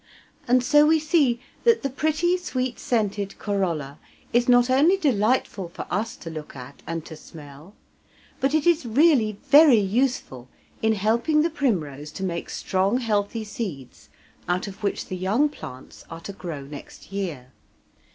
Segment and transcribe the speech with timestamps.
[0.47, 3.99] And so we see that the pretty sweet scented corolla
[4.33, 7.75] is not only delightful for us to look at and to smell,
[8.39, 10.49] but it is really very useful
[10.81, 14.09] in helping the primrose to make strong healthy seeds
[14.49, 17.51] out of which the young plants are to grow next year.